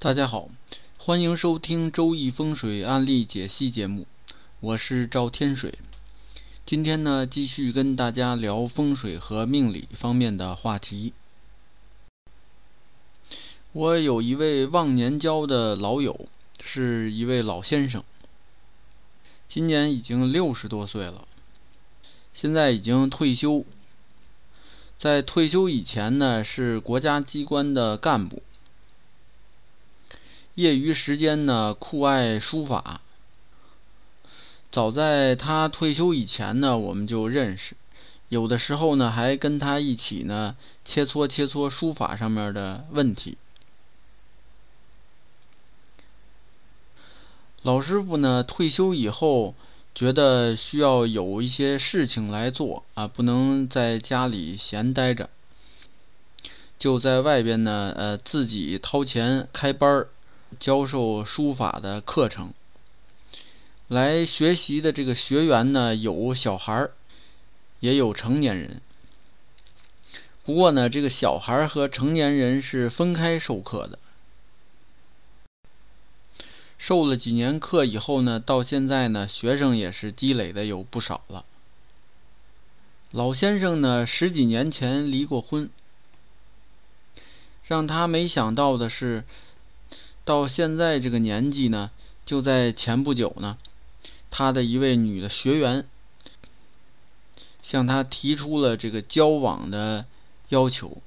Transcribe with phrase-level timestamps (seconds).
[0.00, 0.48] 大家好，
[0.96, 4.06] 欢迎收听《周易风水案例解析》节目，
[4.60, 5.76] 我是赵天水。
[6.64, 11.12] 今天呢，继续跟大家聊风水和命理方面的话题。
[13.72, 16.28] 我有一位忘年交的老友，
[16.60, 18.04] 是一位老先生，
[19.48, 21.26] 今年已经六十多岁了，
[22.32, 23.64] 现在已经退休。
[24.96, 28.44] 在退休以前呢，是国家机关的干部。
[30.58, 33.00] 业余时间呢，酷爱书法。
[34.72, 37.76] 早在他退休以前呢，我们就认识，
[38.28, 43.38] 有的时候呢，还跟他一起呢切磋切磋书法上面的问题。
[47.62, 49.54] 老师傅呢，退休以后
[49.94, 55.30] 觉得需要有一些事情来做啊，不能在家里闲待着，
[56.80, 60.08] 就在外边呢，呃，自己掏钱开班儿。
[60.58, 62.52] 教授书法的课程，
[63.86, 66.92] 来学习的这个学员呢，有小孩儿，
[67.80, 68.80] 也有成年人。
[70.44, 73.98] 不过呢，这个小孩儿和成年人是分开授课的。
[76.78, 81.44] 授了几年课以后呢，到现在呢，学生也是积累的有不少了。
[83.10, 85.70] 老先生呢，十几年前离过婚，
[87.66, 89.24] 让他没想到的是。
[90.28, 91.90] 到现在这个年纪呢，
[92.26, 93.56] 就在前不久呢，
[94.30, 95.86] 他的一位女的学员
[97.62, 100.04] 向他提出了这个交往的
[100.50, 100.98] 要求。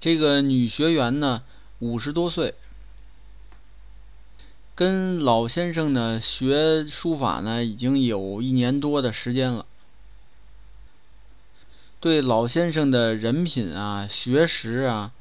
[0.00, 1.42] 这个女学员呢，
[1.80, 2.54] 五十多岁，
[4.74, 9.66] 跟老先生呢学书法呢，已经有一年多的时间了，
[12.00, 15.12] 对老先生的人品啊、学识啊。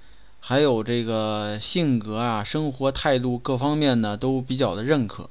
[0.46, 5.30] 还有这个性格啊，生活态度各方面呢，都比较的认可。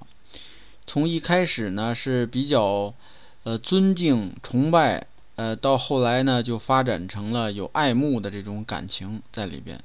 [0.86, 2.94] 从一开始呢是比较
[3.42, 5.06] 呃尊敬崇拜，
[5.36, 9.78] 呃到后来呢就发展成了有爱慕的这种感情在里边。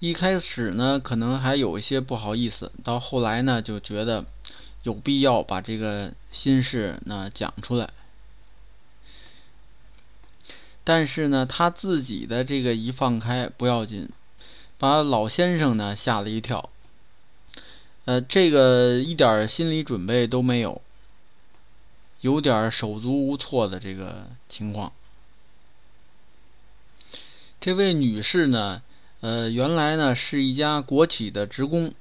[0.00, 4.24] 一开始呢可能还有一些不好意思，到后来呢就觉得
[4.82, 7.88] 有必要把这个心事呢讲出来。
[10.88, 14.08] 但是呢，他自己的这个一放开不要紧，
[14.78, 16.70] 把老先生呢吓了一跳。
[18.06, 20.80] 呃，这个一点心理准备都没有，
[22.22, 24.90] 有点手足无措的这个情况。
[27.60, 28.80] 这位女士呢，
[29.20, 31.92] 呃，原来呢是一家国企的职工，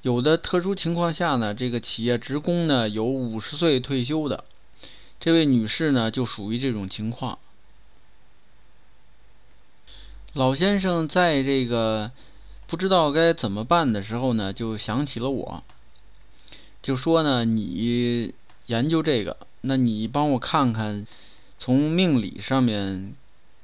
[0.00, 4.46] 有的特殊情况下呢，这个企业职工呢有五十岁退休的，
[5.20, 7.38] 这位女士呢就属于这种情况。
[10.36, 12.10] 老先生在这个
[12.66, 15.62] 不知道该怎么办的时候呢，就想起了我，
[16.82, 18.34] 就说呢：“你
[18.66, 21.06] 研究这个，那你帮我看看，
[21.58, 23.14] 从命理上面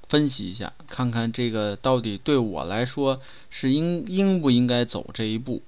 [0.09, 5.61] 分析一下，看看这个到底对我来说是应应不应该走这一步。”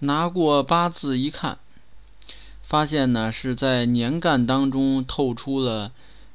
[0.00, 1.58] 拿过八字一看，
[2.62, 5.92] 发现呢是在年干当中透出了。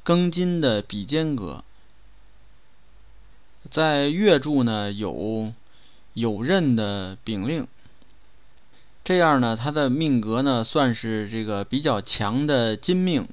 [0.09, 1.64] 庚金的比肩格，
[3.70, 5.53] 在月柱呢有
[6.16, 7.68] 有刃的丙令，
[9.03, 13.28] 这样呢，他的命格呢算是这个比较强的金命。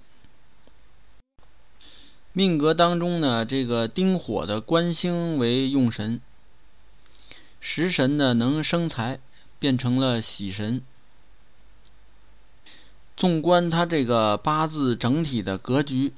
[2.34, 6.20] 命格当中呢，这个丁火的官星为用神，
[7.58, 9.18] 食神呢能生财，
[9.58, 10.82] 变成了喜神。
[13.16, 16.12] 纵观他这个八字整体的格局。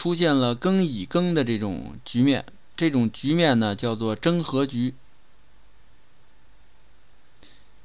[0.00, 4.94] 出现了庚乙庚的这种局面，这种局面呢叫做争合局。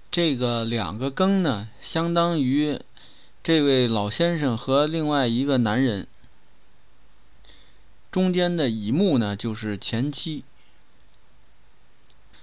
[0.10, 2.80] 这个两个庚呢，相当于
[3.44, 6.08] 这位老先生和另外一个男人，
[8.14, 10.46] 中间的乙木呢就是前妻。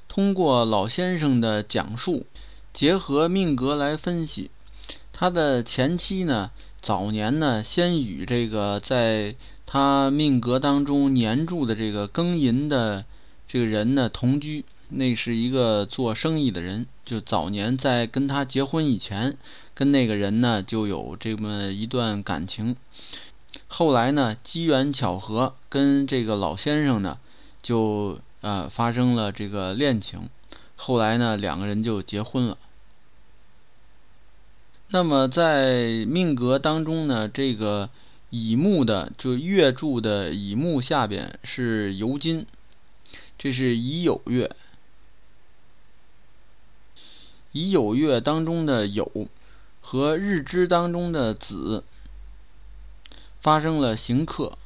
[0.06, 2.26] 通过老先生的讲述，
[2.74, 4.50] 结合命格来分析，
[5.14, 6.50] 他的前妻呢
[6.82, 9.34] 早年呢先与这个在
[9.72, 13.06] 他命格当中年柱的这个庚寅的
[13.48, 16.86] 这个人呢同居，那是一个做生意的人。
[17.06, 19.38] 就早年在跟他结婚以前，
[19.72, 22.76] 跟那个人呢就有这么一段感情。
[23.66, 27.16] 后来呢机缘巧合，跟这个老先生呢
[27.62, 30.28] 就呃发生了这个恋情。
[30.76, 32.58] 后来呢两个人就结婚了。
[34.90, 37.88] 那么在命格当中呢，这个。
[38.32, 42.46] 乙木的就月柱的乙木下边是酉金，
[43.38, 44.56] 这是乙酉月。
[47.52, 49.28] 乙酉月当中的酉
[49.82, 51.84] 和日支当中的子
[53.42, 54.56] 发生了刑克，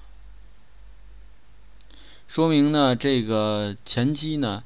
[2.28, 4.62] 说明呢这个前期呢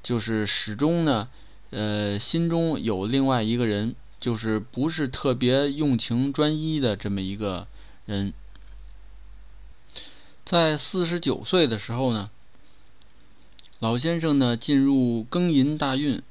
[0.00, 1.28] 就是始终呢
[1.70, 7.66] 呃心中有另外一个人，就是不是特别用情专一的这么一个
[8.08, 8.32] 人。
[10.46, 12.30] 在四十九岁的时候呢，
[13.80, 16.22] 老先生呢进入庚寅大运。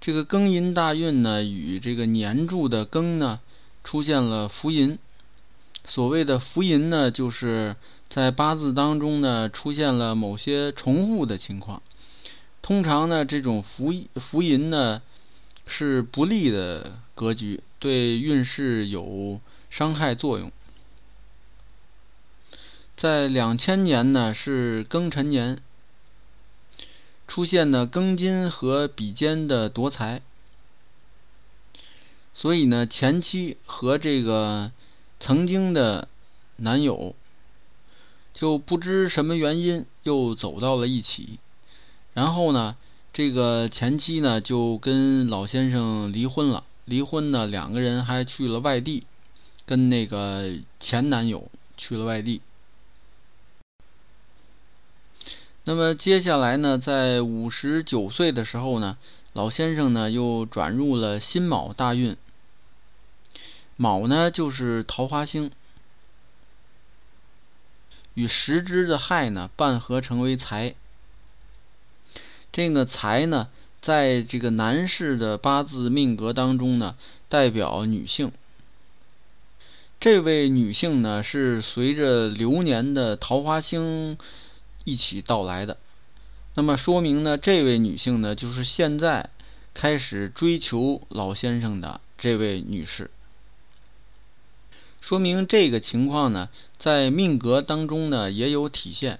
[0.00, 3.38] 这个庚寅大运呢，与这个年柱的庚呢，
[3.84, 4.98] 出现了福银。
[5.86, 7.76] 所谓的福银呢，就是
[8.10, 11.80] 在八字当中呢，出现了某些重复的情况。
[12.60, 15.00] 通常呢，这种福福银呢，
[15.68, 19.40] 是不利的格局，对运势有
[19.70, 20.50] 伤害作用。
[22.96, 25.58] 在两千年呢，是庚辰年。
[27.28, 30.22] 出现的庚金和比肩的夺财，
[32.32, 34.70] 所以呢，前妻和这个
[35.18, 36.08] 曾经的
[36.56, 37.14] 男友
[38.32, 41.40] 就不知什么原因又走到了一起，
[42.14, 42.76] 然后呢，
[43.12, 49.04] 这个前妻呢就跟老先生离婚了，离婚呢两个人还去了外地，
[49.66, 52.40] 跟那个前男友去了外地。
[55.68, 58.96] 那么接下来呢，在五十九岁的时候呢，
[59.32, 62.16] 老先生呢又转入了辛卯大运。
[63.74, 65.50] 卯呢就是桃花星，
[68.14, 70.76] 与时支的亥呢半合成为财。
[72.52, 73.48] 这个财呢，
[73.82, 76.94] 在这个男士的八字命格当中呢，
[77.28, 78.30] 代表女性。
[79.98, 84.16] 这位女性呢，是随着流年的桃花星。
[84.86, 85.78] 一起到来的，
[86.54, 89.30] 那么说明呢，这位女性呢，就是现在
[89.74, 93.10] 开始追求老先生的这位女士。
[95.00, 96.48] 说明这个情况呢，
[96.78, 99.18] 在命格当中呢也有体现。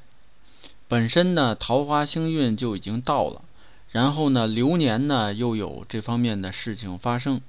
[0.87, 3.43] 本身呢，桃花星运就已经到了，
[3.91, 7.41] 然后呢，流年呢又有这方面的事情发生，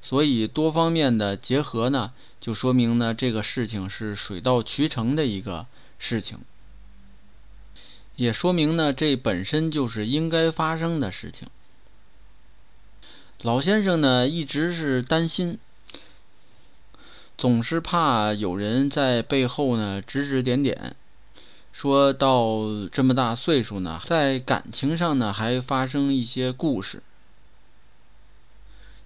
[0.00, 5.66] 所以多方面的结合呢，就说明呢，这个事情是水到渠成的一个
[5.98, 6.38] 事情。
[8.18, 11.46] 也说明呢，这本身就是应该发生的事情。
[13.42, 15.56] 老先生呢，一直是担心，
[17.36, 20.96] 总是怕有人在背后呢指指点点，
[21.72, 27.00] 说到这么大岁数呢，在感情上呢还发生一些故事。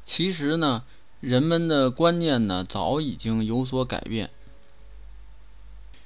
[0.06, 0.84] 其实呢，
[1.20, 4.30] 人们的观念呢早已经有所改变，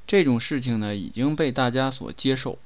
[0.08, 2.58] 这种事情呢已经被大家所接受。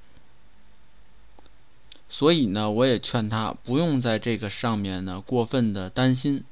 [2.13, 6.43] 所以呢，我也劝他不用在这个上面呢过分的担心，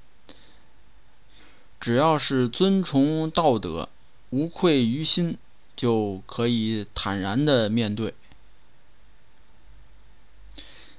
[1.80, 3.88] 只要是遵从道德，
[4.30, 5.36] 无愧于心，
[5.76, 8.14] 就可以坦然的面对。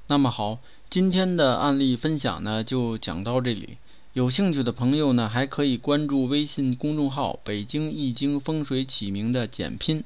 [0.08, 0.60] 那么好，
[0.90, 3.78] 今天的案例分享呢就讲到这里，
[4.14, 10.04] 有兴趣的朋友呢还可以关注微信公众号“北京易经风水起名”的简拼，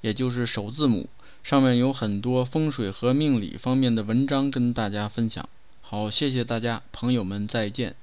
[0.00, 1.08] 也就是首字母。
[1.46, 5.48] 上面有很多风水和命理方面的文章跟大家分享。
[5.80, 7.94] 好，谢谢大家，朋友们再见。